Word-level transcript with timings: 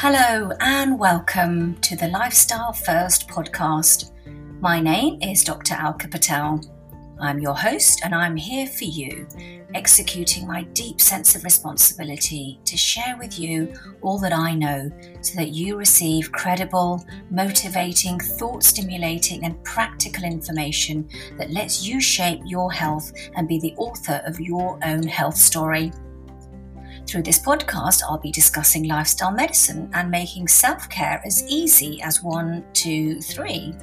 Hello, 0.00 0.52
and 0.60 0.96
welcome 0.96 1.74
to 1.80 1.96
the 1.96 2.06
Lifestyle 2.06 2.72
First 2.72 3.26
podcast. 3.26 4.12
My 4.60 4.78
name 4.78 5.18
is 5.20 5.42
Dr. 5.42 5.74
Alka 5.74 6.06
Patel. 6.06 6.60
I'm 7.18 7.40
your 7.40 7.56
host, 7.56 8.02
and 8.04 8.14
I'm 8.14 8.36
here 8.36 8.68
for 8.68 8.84
you, 8.84 9.26
executing 9.74 10.46
my 10.46 10.62
deep 10.72 11.00
sense 11.00 11.34
of 11.34 11.42
responsibility 11.42 12.60
to 12.64 12.76
share 12.76 13.16
with 13.18 13.40
you 13.40 13.74
all 14.00 14.20
that 14.20 14.32
I 14.32 14.54
know 14.54 14.88
so 15.20 15.34
that 15.34 15.48
you 15.48 15.74
receive 15.74 16.30
credible, 16.30 17.04
motivating, 17.28 18.20
thought 18.20 18.62
stimulating, 18.62 19.44
and 19.44 19.60
practical 19.64 20.22
information 20.22 21.08
that 21.38 21.50
lets 21.50 21.84
you 21.84 22.00
shape 22.00 22.38
your 22.46 22.70
health 22.70 23.12
and 23.34 23.48
be 23.48 23.58
the 23.58 23.74
author 23.74 24.22
of 24.24 24.38
your 24.38 24.78
own 24.84 25.02
health 25.02 25.36
story. 25.36 25.90
Through 27.08 27.22
this 27.22 27.38
podcast, 27.38 28.02
I'll 28.02 28.18
be 28.18 28.30
discussing 28.30 28.84
lifestyle 28.84 29.30
medicine 29.30 29.88
and 29.94 30.10
making 30.10 30.46
self 30.46 30.90
care 30.90 31.22
as 31.24 31.42
easy 31.48 32.02
as 32.02 32.22
one, 32.22 32.66
two, 32.74 33.18
three. 33.22 33.74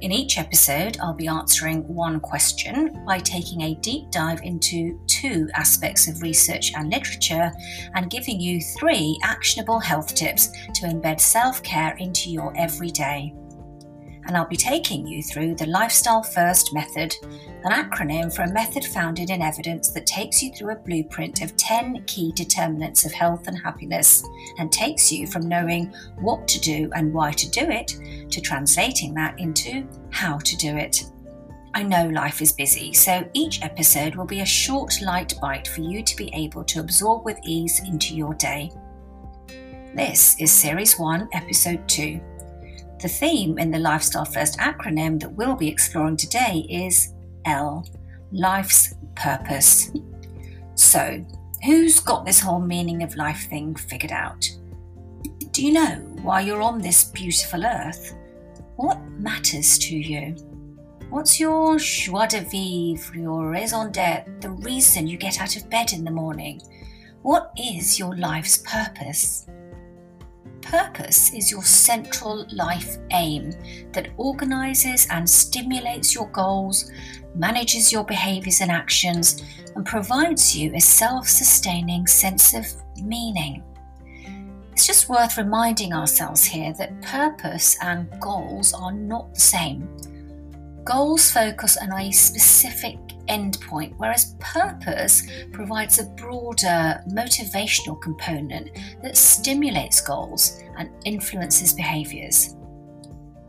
In 0.00 0.12
each 0.12 0.38
episode, 0.38 0.96
I'll 1.00 1.12
be 1.12 1.26
answering 1.26 1.82
one 1.92 2.20
question 2.20 3.04
by 3.04 3.18
taking 3.18 3.62
a 3.62 3.74
deep 3.74 4.12
dive 4.12 4.42
into 4.44 5.00
two 5.08 5.48
aspects 5.54 6.06
of 6.06 6.22
research 6.22 6.72
and 6.76 6.88
literature 6.88 7.50
and 7.96 8.10
giving 8.10 8.40
you 8.40 8.60
three 8.78 9.18
actionable 9.24 9.80
health 9.80 10.14
tips 10.14 10.46
to 10.74 10.86
embed 10.86 11.20
self 11.20 11.64
care 11.64 11.96
into 11.96 12.30
your 12.30 12.52
everyday 12.56 13.34
and 14.32 14.38
I'll 14.38 14.46
be 14.46 14.56
taking 14.56 15.06
you 15.06 15.22
through 15.22 15.56
the 15.56 15.66
Lifestyle 15.66 16.22
First 16.22 16.72
method, 16.72 17.14
an 17.64 17.70
acronym 17.70 18.34
for 18.34 18.44
a 18.44 18.52
method 18.54 18.82
founded 18.82 19.28
in 19.28 19.42
evidence 19.42 19.90
that 19.90 20.06
takes 20.06 20.42
you 20.42 20.50
through 20.54 20.72
a 20.72 20.76
blueprint 20.76 21.42
of 21.42 21.54
10 21.58 22.02
key 22.06 22.32
determinants 22.32 23.04
of 23.04 23.12
health 23.12 23.46
and 23.46 23.58
happiness 23.58 24.24
and 24.56 24.72
takes 24.72 25.12
you 25.12 25.26
from 25.26 25.50
knowing 25.50 25.92
what 26.18 26.48
to 26.48 26.58
do 26.60 26.90
and 26.94 27.12
why 27.12 27.30
to 27.32 27.50
do 27.50 27.60
it 27.60 27.98
to 28.30 28.40
translating 28.40 29.12
that 29.12 29.38
into 29.38 29.86
how 30.08 30.38
to 30.38 30.56
do 30.56 30.78
it. 30.78 31.04
I 31.74 31.82
know 31.82 32.08
life 32.08 32.40
is 32.40 32.52
busy, 32.52 32.94
so 32.94 33.28
each 33.34 33.60
episode 33.60 34.14
will 34.14 34.24
be 34.24 34.40
a 34.40 34.46
short, 34.46 34.94
light 35.02 35.34
bite 35.42 35.68
for 35.68 35.82
you 35.82 36.02
to 36.02 36.16
be 36.16 36.30
able 36.32 36.64
to 36.64 36.80
absorb 36.80 37.26
with 37.26 37.38
ease 37.44 37.82
into 37.86 38.16
your 38.16 38.32
day. 38.32 38.70
This 39.94 40.40
is 40.40 40.50
Series 40.50 40.98
1, 40.98 41.28
Episode 41.34 41.86
2 41.86 42.18
the 43.02 43.08
theme 43.08 43.58
in 43.58 43.72
the 43.72 43.80
Lifestyle 43.80 44.24
First 44.24 44.58
acronym 44.58 45.18
that 45.20 45.32
we'll 45.32 45.56
be 45.56 45.68
exploring 45.68 46.16
today 46.16 46.64
is 46.70 47.12
L, 47.44 47.84
Life's 48.30 48.94
Purpose. 49.16 49.90
So, 50.76 51.24
who's 51.64 51.98
got 51.98 52.24
this 52.24 52.40
whole 52.40 52.60
meaning 52.60 53.02
of 53.02 53.16
life 53.16 53.48
thing 53.50 53.74
figured 53.74 54.12
out? 54.12 54.48
Do 55.50 55.66
you 55.66 55.72
know 55.72 55.96
why 56.22 56.42
you're 56.42 56.62
on 56.62 56.80
this 56.80 57.04
beautiful 57.04 57.66
earth? 57.66 58.14
What 58.76 59.02
matters 59.18 59.78
to 59.78 59.96
you? 59.96 60.36
What's 61.10 61.38
your 61.38 61.78
joie 61.78 62.26
de 62.26 62.40
vivre, 62.40 63.16
your 63.16 63.50
raison 63.50 63.90
d'etre, 63.90 64.32
the 64.40 64.50
reason 64.50 65.08
you 65.08 65.18
get 65.18 65.40
out 65.40 65.56
of 65.56 65.68
bed 65.68 65.92
in 65.92 66.04
the 66.04 66.10
morning? 66.10 66.62
What 67.22 67.52
is 67.58 67.98
your 67.98 68.16
life's 68.16 68.58
purpose? 68.58 69.46
Purpose 70.72 71.34
is 71.34 71.50
your 71.50 71.62
central 71.62 72.46
life 72.50 72.96
aim 73.10 73.52
that 73.92 74.08
organizes 74.16 75.06
and 75.10 75.28
stimulates 75.28 76.14
your 76.14 76.28
goals, 76.28 76.90
manages 77.34 77.92
your 77.92 78.04
behaviors 78.04 78.62
and 78.62 78.70
actions, 78.70 79.42
and 79.76 79.84
provides 79.84 80.56
you 80.56 80.74
a 80.74 80.80
self 80.80 81.28
sustaining 81.28 82.06
sense 82.06 82.54
of 82.54 82.64
meaning. 83.02 83.62
It's 84.72 84.86
just 84.86 85.10
worth 85.10 85.36
reminding 85.36 85.92
ourselves 85.92 86.42
here 86.42 86.72
that 86.78 87.02
purpose 87.02 87.76
and 87.82 88.08
goals 88.18 88.72
are 88.72 88.92
not 88.92 89.34
the 89.34 89.40
same. 89.40 89.86
Goals 90.84 91.30
focus 91.30 91.76
on 91.76 91.92
a 91.92 92.10
specific 92.10 92.96
endpoint, 93.28 93.94
whereas 93.98 94.34
purpose 94.40 95.22
provides 95.52 95.98
a 95.98 96.06
broader 96.16 97.00
motivational 97.08 98.00
component 98.00 98.70
that 99.02 99.16
stimulates 99.16 100.00
goals 100.00 100.61
and 100.78 100.90
influences 101.04 101.72
behaviours. 101.72 102.56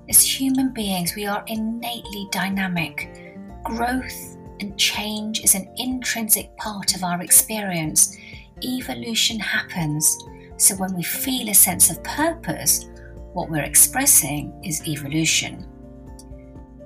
As 0.09 0.21
human 0.21 0.73
beings, 0.73 1.15
we 1.15 1.25
are 1.25 1.43
innately 1.47 2.27
dynamic. 2.31 3.33
Growth 3.63 4.37
and 4.59 4.77
change 4.77 5.43
is 5.43 5.55
an 5.55 5.69
intrinsic 5.77 6.55
part 6.57 6.95
of 6.95 7.03
our 7.03 7.21
experience. 7.21 8.17
Evolution 8.63 9.39
happens, 9.39 10.17
so 10.57 10.75
when 10.75 10.93
we 10.95 11.03
feel 11.03 11.49
a 11.49 11.53
sense 11.53 11.89
of 11.89 12.03
purpose, 12.03 12.85
what 13.33 13.49
we're 13.49 13.63
expressing 13.63 14.53
is 14.63 14.87
evolution. 14.87 15.67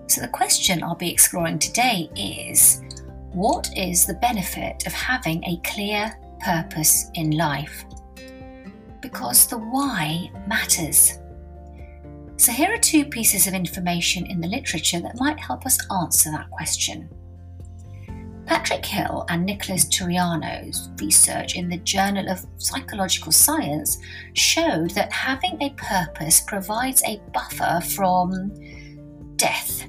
So, 0.07 0.21
the 0.21 0.29
question 0.29 0.83
I'll 0.83 0.95
be 0.95 1.11
exploring 1.11 1.59
today 1.59 2.09
is 2.15 2.81
what 3.33 3.69
is 3.75 4.05
the 4.05 4.13
benefit 4.15 4.87
of 4.87 4.93
having 4.93 5.43
a 5.43 5.61
clear 5.65 6.17
purpose 6.39 7.11
in 7.15 7.31
life? 7.31 7.85
Because 9.07 9.47
the 9.47 9.57
why 9.57 10.29
matters. 10.47 11.19
So, 12.35 12.51
here 12.51 12.73
are 12.73 12.77
two 12.77 13.05
pieces 13.05 13.47
of 13.47 13.53
information 13.53 14.25
in 14.25 14.41
the 14.41 14.49
literature 14.49 14.99
that 14.99 15.17
might 15.17 15.39
help 15.39 15.65
us 15.65 15.77
answer 15.89 16.29
that 16.31 16.51
question. 16.51 17.07
Patrick 18.45 18.85
Hill 18.85 19.25
and 19.29 19.45
Nicholas 19.45 19.85
Turiano's 19.85 20.89
research 21.01 21.55
in 21.55 21.69
the 21.69 21.77
Journal 21.77 22.29
of 22.29 22.45
Psychological 22.57 23.31
Science 23.31 23.97
showed 24.33 24.91
that 24.91 25.13
having 25.13 25.57
a 25.61 25.69
purpose 25.77 26.41
provides 26.41 27.01
a 27.05 27.21
buffer 27.31 27.79
from 27.85 28.53
death 29.37 29.87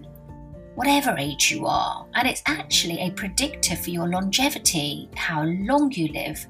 whatever 0.79 1.13
age 1.19 1.51
you 1.51 1.67
are, 1.67 2.07
and 2.15 2.29
it's 2.29 2.43
actually 2.47 3.01
a 3.01 3.11
predictor 3.11 3.75
for 3.75 3.91
your 3.91 4.07
longevity, 4.07 5.09
how 5.17 5.43
long 5.43 5.91
you 5.91 6.07
live. 6.13 6.47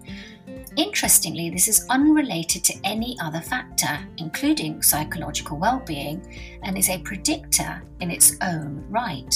Interestingly, 0.79 1.51
this 1.51 1.67
is 1.67 1.85
unrelated 1.91 2.63
to 2.63 2.75
any 2.85 3.17
other 3.21 3.41
factor, 3.41 3.99
including 4.19 4.81
psychological 4.81 5.59
well 5.59 5.83
being, 5.85 6.23
and 6.63 6.79
is 6.79 6.89
a 6.89 7.01
predictor 7.01 7.83
in 7.99 8.13
its 8.13 8.37
own 8.43 8.85
right. 8.89 9.35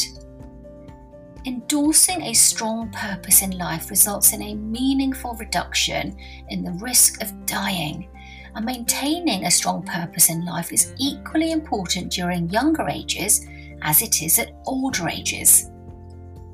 Endorsing 1.44 2.22
a 2.22 2.32
strong 2.32 2.90
purpose 2.92 3.42
in 3.42 3.58
life 3.58 3.90
results 3.90 4.32
in 4.32 4.40
a 4.40 4.54
meaningful 4.54 5.34
reduction 5.34 6.16
in 6.50 6.62
the 6.62 6.78
risk 6.80 7.20
of 7.20 7.44
dying. 7.44 8.08
And 8.54 8.64
maintaining 8.64 9.44
a 9.44 9.50
strong 9.50 9.82
purpose 9.82 10.30
in 10.30 10.44
life 10.44 10.72
is 10.72 10.94
equally 10.96 11.50
important 11.50 12.12
during 12.12 12.50
younger 12.50 12.88
ages 12.88 13.44
as 13.82 14.00
it 14.00 14.22
is 14.22 14.38
at 14.38 14.54
older 14.64 15.08
ages. 15.08 15.71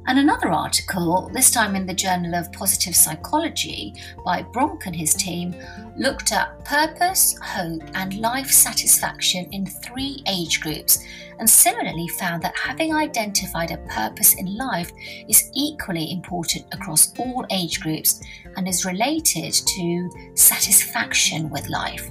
And 0.08 0.18
another 0.18 0.48
article, 0.48 1.28
this 1.34 1.50
time 1.50 1.76
in 1.76 1.84
the 1.84 1.92
Journal 1.92 2.34
of 2.34 2.50
Positive 2.50 2.96
Psychology 2.96 3.94
by 4.24 4.40
Bronk 4.40 4.86
and 4.86 4.96
his 4.96 5.12
team, 5.12 5.54
looked 5.98 6.32
at 6.32 6.64
purpose, 6.64 7.38
hope, 7.42 7.82
and 7.92 8.18
life 8.18 8.50
satisfaction 8.50 9.46
in 9.52 9.66
three 9.66 10.22
age 10.26 10.62
groups, 10.62 11.04
and 11.38 11.48
similarly 11.48 12.08
found 12.08 12.42
that 12.42 12.56
having 12.56 12.94
identified 12.94 13.70
a 13.70 13.76
purpose 13.86 14.32
in 14.36 14.56
life 14.56 14.90
is 15.28 15.50
equally 15.54 16.10
important 16.10 16.64
across 16.72 17.12
all 17.18 17.44
age 17.50 17.78
groups 17.80 18.22
and 18.56 18.66
is 18.66 18.86
related 18.86 19.52
to 19.52 20.10
satisfaction 20.34 21.50
with 21.50 21.68
life. 21.68 22.10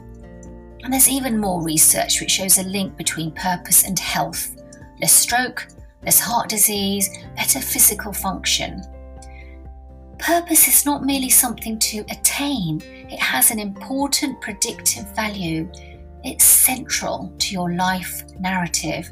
And 0.83 0.93
there's 0.93 1.09
even 1.09 1.39
more 1.39 1.63
research 1.63 2.21
which 2.21 2.29
shows 2.29 2.59
a 2.59 2.63
link 2.63 2.95
between 2.95 3.31
purpose 3.31 3.85
and 3.85 3.97
health 3.97 4.53
less 5.01 5.13
stroke, 5.13 5.67
less 6.03 6.19
heart 6.19 6.49
disease, 6.49 7.09
better 7.35 7.59
physical 7.59 8.13
function. 8.13 8.81
Purpose 10.19 10.67
is 10.67 10.85
not 10.85 11.03
merely 11.03 11.29
something 11.29 11.77
to 11.79 11.99
attain, 12.09 12.81
it 13.09 13.19
has 13.19 13.51
an 13.51 13.59
important 13.59 14.41
predictive 14.41 15.15
value. 15.15 15.69
It's 16.23 16.43
central 16.43 17.33
to 17.37 17.53
your 17.53 17.73
life 17.73 18.23
narrative. 18.39 19.09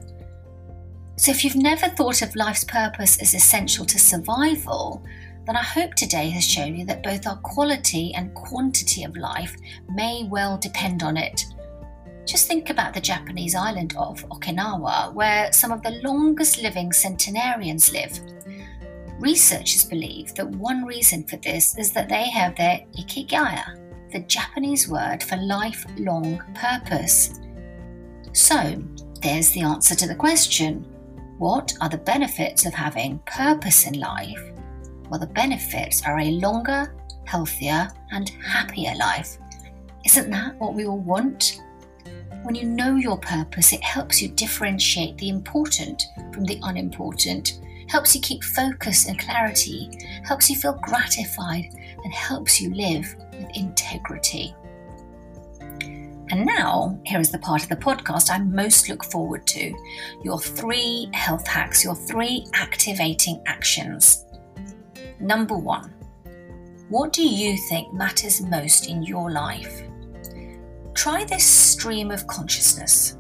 So, 1.18 1.31
if 1.31 1.45
you've 1.45 1.56
never 1.56 1.88
thought 1.88 2.21
of 2.21 2.36
life's 2.36 2.65
purpose 2.65 3.21
as 3.21 3.33
essential 3.33 3.86
to 3.86 4.00
survival, 4.00 5.04
then 5.45 5.56
I 5.56 5.63
hope 5.63 5.94
today 5.94 6.30
has 6.31 6.44
shown 6.44 6.75
you 6.75 6.86
that 6.88 7.04
both 7.04 7.27
our 7.27 7.38
quality 7.38 8.13
and 8.15 8.33
quantity 8.33 9.04
of 9.04 9.15
life 9.15 9.56
may 9.94 10.27
well 10.30 10.57
depend 10.57 11.04
on 11.04 11.18
it. 11.18 11.45
Just 12.25 12.48
think 12.48 12.69
about 12.69 12.94
the 12.94 13.01
Japanese 13.01 13.54
island 13.54 13.94
of 13.98 14.27
Okinawa, 14.30 15.13
where 15.13 15.51
some 15.54 15.72
of 15.72 15.83
the 15.83 16.01
longest 16.04 16.62
living 16.62 16.92
centenarians 16.92 17.94
live. 17.94 18.19
Researchers 19.19 19.86
believe 19.86 20.33
that 20.36 20.50
one 20.50 20.83
reason 20.86 21.24
for 21.24 21.38
this 21.38 21.77
is 21.77 21.92
that 21.94 22.10
they 22.10 22.30
have 22.30 22.56
their 22.56 22.81
ikigai, 22.98 24.12
the 24.12 24.19
Japanese 24.22 24.89
word 24.89 25.22
for 25.22 25.38
lifelong 25.38 26.42
purpose. 26.56 27.39
So, 28.33 28.83
there's 29.21 29.51
the 29.51 29.62
answer 29.62 29.95
to 29.95 30.07
the 30.07 30.16
question 30.16 30.86
what 31.38 31.74
are 31.81 31.89
the 31.89 31.98
benefits 31.98 32.66
of 32.66 32.74
having 32.74 33.19
purpose 33.25 33.88
in 33.88 34.00
life? 34.00 34.51
Well, 35.10 35.19
the 35.19 35.28
benefits 35.28 36.01
are 36.06 36.19
a 36.19 36.31
longer, 36.31 36.95
healthier, 37.25 37.89
and 38.12 38.30
happier 38.30 38.95
life 38.95 39.38
Isn't 40.06 40.31
that 40.31 40.56
what 40.60 40.75
we 40.75 40.86
all 40.86 41.00
want? 41.00 41.62
When 42.45 42.53
you 42.53 42.65
know 42.65 42.95
your 42.95 43.18
purpose, 43.18 43.74
it 43.74 43.83
helps 43.83 44.21
you 44.21 44.27
differentiate 44.27 45.18
the 45.18 45.30
important 45.30 46.03
from 46.31 46.45
the 46.45 46.59
unimportant, 46.62 47.59
helps 47.88 48.13
you 48.13 48.21
keep 48.21 48.44
focus 48.44 49.07
and 49.07 49.18
clarity, 49.18 49.89
helps 50.24 50.47
you 50.47 50.56
feel 50.56 50.80
gratified, 50.83 51.65
and 52.03 52.13
helps 52.13 52.62
you 52.62 52.71
live 52.71 53.15
with 53.33 53.50
integrity. 53.56 54.53
And 56.30 56.45
now, 56.45 57.00
here 57.03 57.19
is 57.19 57.31
the 57.31 57.39
part 57.39 57.63
of 57.63 57.69
the 57.69 57.77
podcast 57.77 58.30
I 58.30 58.38
most 58.38 58.89
look 58.89 59.03
forward 59.03 59.47
to 59.47 59.74
your 60.24 60.39
three 60.39 61.09
health 61.15 61.47
hacks, 61.47 61.83
your 61.83 61.95
three 61.95 62.45
activating 62.53 63.42
actions. 63.47 64.24
Number 65.19 65.57
one, 65.57 65.92
what 66.89 67.12
do 67.12 67.27
you 67.27 67.57
think 67.69 67.92
matters 67.92 68.39
most 68.39 68.88
in 68.88 69.01
your 69.01 69.31
life? 69.31 69.81
Try 70.95 71.25
this 71.25 71.45
stream 71.45 72.09
of 72.09 72.25
consciousness. 72.25 73.18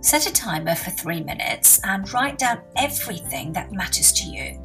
Set 0.00 0.26
a 0.26 0.32
timer 0.32 0.74
for 0.74 0.90
three 0.90 1.22
minutes 1.22 1.80
and 1.84 2.10
write 2.12 2.38
down 2.38 2.62
everything 2.76 3.52
that 3.52 3.72
matters 3.72 4.10
to 4.14 4.24
you. 4.24 4.60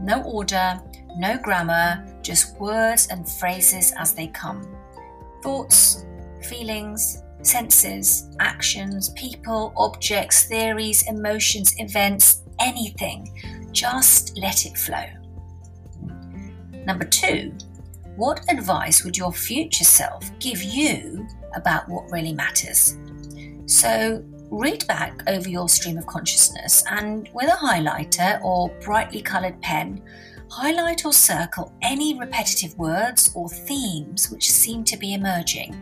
No 0.00 0.22
order, 0.22 0.80
no 1.16 1.38
grammar, 1.38 2.04
just 2.22 2.58
words 2.58 3.08
and 3.08 3.28
phrases 3.28 3.92
as 3.98 4.14
they 4.14 4.26
come. 4.28 4.66
Thoughts, 5.42 6.06
feelings, 6.42 7.22
senses, 7.42 8.34
actions, 8.40 9.10
people, 9.10 9.72
objects, 9.76 10.44
theories, 10.44 11.06
emotions, 11.08 11.74
events, 11.78 12.42
anything. 12.58 13.68
Just 13.72 14.36
let 14.38 14.64
it 14.64 14.76
flow. 14.76 15.04
Number 16.86 17.04
two, 17.04 17.52
what 18.16 18.50
advice 18.50 19.04
would 19.04 19.16
your 19.16 19.32
future 19.32 19.84
self 19.84 20.30
give 20.38 20.62
you 20.62 21.28
about 21.56 21.88
what 21.88 22.10
really 22.12 22.32
matters? 22.32 22.96
So, 23.66 24.22
read 24.50 24.86
back 24.86 25.22
over 25.26 25.48
your 25.48 25.68
stream 25.68 25.98
of 25.98 26.06
consciousness 26.06 26.84
and 26.90 27.28
with 27.34 27.48
a 27.48 27.56
highlighter 27.56 28.40
or 28.44 28.68
brightly 28.80 29.20
coloured 29.20 29.60
pen, 29.60 30.02
highlight 30.48 31.04
or 31.04 31.12
circle 31.12 31.72
any 31.82 32.18
repetitive 32.18 32.76
words 32.78 33.32
or 33.34 33.48
themes 33.48 34.30
which 34.30 34.50
seem 34.50 34.84
to 34.84 34.96
be 34.96 35.14
emerging. 35.14 35.74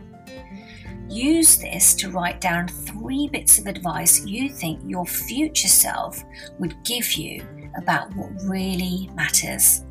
Use 1.07 1.57
this 1.57 1.93
to 1.95 2.09
write 2.09 2.41
down 2.41 2.67
three 2.67 3.27
bits 3.27 3.59
of 3.59 3.67
advice 3.67 4.25
you 4.25 4.49
think 4.49 4.79
your 4.85 5.05
future 5.05 5.67
self 5.67 6.23
would 6.57 6.75
give 6.83 7.13
you 7.13 7.45
about 7.77 8.13
what 8.15 8.31
really 8.43 9.09
matters. 9.13 9.85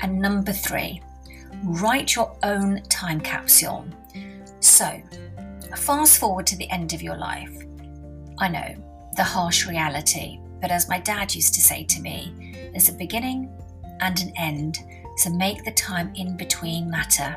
And 0.00 0.18
number 0.18 0.52
three, 0.52 1.02
write 1.64 2.14
your 2.14 2.36
own 2.42 2.82
time 2.84 3.20
capsule. 3.20 3.86
So, 4.78 5.02
fast 5.74 6.20
forward 6.20 6.46
to 6.46 6.56
the 6.56 6.70
end 6.70 6.92
of 6.92 7.02
your 7.02 7.16
life. 7.16 7.50
I 8.38 8.46
know, 8.46 8.76
the 9.16 9.24
harsh 9.24 9.66
reality, 9.66 10.38
but 10.60 10.70
as 10.70 10.88
my 10.88 11.00
dad 11.00 11.34
used 11.34 11.52
to 11.54 11.60
say 11.60 11.82
to 11.82 12.00
me, 12.00 12.70
there's 12.70 12.88
a 12.88 12.92
beginning 12.92 13.50
and 13.98 14.20
an 14.20 14.32
end, 14.36 14.78
so 15.16 15.30
make 15.30 15.64
the 15.64 15.72
time 15.72 16.12
in 16.14 16.36
between 16.36 16.88
matter. 16.88 17.36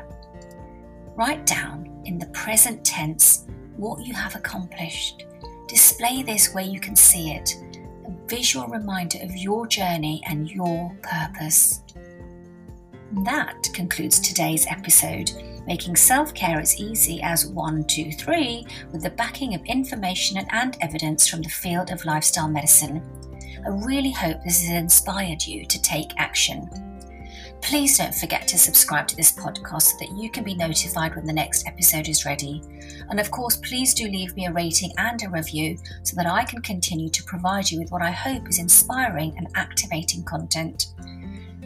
Write 1.16 1.44
down 1.44 1.90
in 2.04 2.16
the 2.16 2.26
present 2.26 2.84
tense 2.84 3.48
what 3.76 4.06
you 4.06 4.14
have 4.14 4.36
accomplished. 4.36 5.24
Display 5.66 6.22
this 6.22 6.54
where 6.54 6.62
you 6.62 6.78
can 6.78 6.94
see 6.94 7.32
it, 7.32 7.56
a 8.06 8.28
visual 8.28 8.68
reminder 8.68 9.18
of 9.20 9.34
your 9.34 9.66
journey 9.66 10.22
and 10.28 10.48
your 10.48 10.96
purpose. 11.02 11.82
That 13.24 13.68
concludes 13.74 14.20
today's 14.20 14.64
episode, 14.68 15.32
making 15.66 15.96
self 15.96 16.34
care 16.34 16.60
as 16.60 16.78
easy 16.78 17.20
as 17.22 17.46
one, 17.46 17.84
two, 17.84 18.12
three, 18.12 18.66
with 18.92 19.02
the 19.02 19.10
backing 19.10 19.54
of 19.54 19.62
information 19.64 20.38
and 20.50 20.76
evidence 20.80 21.28
from 21.28 21.42
the 21.42 21.48
field 21.48 21.90
of 21.90 22.04
lifestyle 22.04 22.48
medicine. 22.48 23.02
I 23.64 23.68
really 23.68 24.10
hope 24.10 24.38
this 24.42 24.62
has 24.66 24.76
inspired 24.76 25.42
you 25.42 25.64
to 25.66 25.82
take 25.82 26.10
action. 26.16 26.68
Please 27.62 27.96
don't 27.96 28.14
forget 28.14 28.48
to 28.48 28.58
subscribe 28.58 29.06
to 29.06 29.16
this 29.16 29.32
podcast 29.32 29.82
so 29.82 29.96
that 30.00 30.16
you 30.20 30.28
can 30.28 30.42
be 30.42 30.54
notified 30.54 31.14
when 31.14 31.24
the 31.24 31.32
next 31.32 31.66
episode 31.68 32.08
is 32.08 32.26
ready. 32.26 32.60
And 33.08 33.20
of 33.20 33.30
course, 33.30 33.56
please 33.56 33.94
do 33.94 34.08
leave 34.08 34.34
me 34.34 34.46
a 34.46 34.52
rating 34.52 34.90
and 34.98 35.22
a 35.22 35.30
review 35.30 35.78
so 36.02 36.16
that 36.16 36.26
I 36.26 36.42
can 36.42 36.60
continue 36.60 37.08
to 37.10 37.22
provide 37.22 37.70
you 37.70 37.78
with 37.78 37.92
what 37.92 38.02
I 38.02 38.10
hope 38.10 38.48
is 38.48 38.58
inspiring 38.58 39.34
and 39.38 39.46
activating 39.54 40.24
content. 40.24 40.88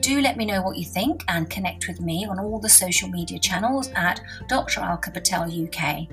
Do 0.06 0.20
let 0.20 0.36
me 0.36 0.44
know 0.44 0.62
what 0.62 0.76
you 0.76 0.84
think 0.84 1.24
and 1.26 1.50
connect 1.50 1.88
with 1.88 2.00
me 2.00 2.26
on 2.26 2.38
all 2.38 2.60
the 2.60 2.68
social 2.68 3.08
media 3.08 3.40
channels 3.40 3.90
at 3.96 4.20
Dr. 4.46 4.80
Alka 4.80 5.10
Patel 5.10 5.50
UK 5.50 6.06